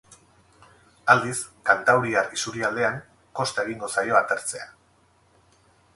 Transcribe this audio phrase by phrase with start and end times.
[1.13, 1.35] Aldiz,
[1.69, 2.99] kantauriar isurialdean
[3.41, 4.67] kosta egingo zaio atertzea.